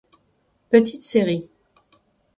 Petite 0.71 1.03
série. 1.03 1.47